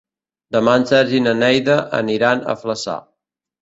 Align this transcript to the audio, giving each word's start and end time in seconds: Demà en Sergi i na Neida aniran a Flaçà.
Demà 0.55 0.73
en 0.81 0.85
Sergi 0.93 1.15
i 1.19 1.23
na 1.27 1.35
Neida 1.43 1.79
aniran 2.01 2.45
a 2.57 2.61
Flaçà. 2.67 3.01